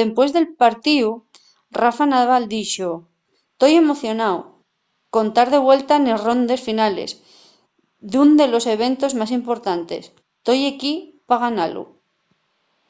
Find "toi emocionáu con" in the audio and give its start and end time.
3.60-5.26